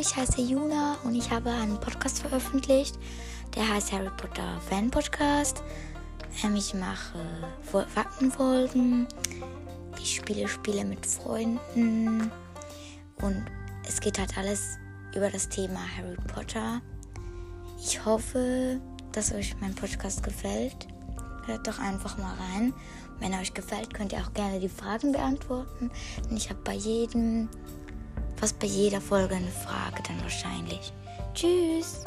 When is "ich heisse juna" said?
0.00-0.96